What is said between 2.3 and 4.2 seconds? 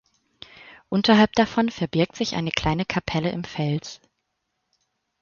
eine kleine Kapelle im Fels.